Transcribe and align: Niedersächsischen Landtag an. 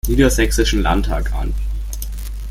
Niedersächsischen 0.07 0.81
Landtag 0.81 1.31
an. 1.35 1.53